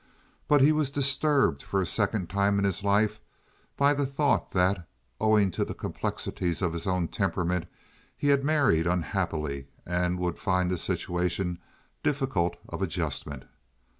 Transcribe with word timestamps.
But 0.47 0.61
he 0.61 0.71
was 0.71 0.89
disturbed 0.89 1.61
for 1.61 1.79
a 1.79 1.85
second 1.85 2.27
time 2.27 2.57
in 2.57 2.65
his 2.65 2.83
life 2.83 3.19
by 3.77 3.93
the 3.93 4.07
thought 4.07 4.49
that, 4.49 4.87
owing 5.19 5.51
to 5.51 5.63
the 5.63 5.75
complexities 5.75 6.63
of 6.63 6.73
his 6.73 6.87
own 6.87 7.07
temperament, 7.07 7.67
he 8.17 8.29
had 8.29 8.43
married 8.43 8.87
unhappily 8.87 9.67
and 9.85 10.17
would 10.17 10.39
find 10.39 10.71
the 10.71 10.79
situation 10.79 11.59
difficult 12.01 12.55
of 12.67 12.81
adjustment. 12.81 13.45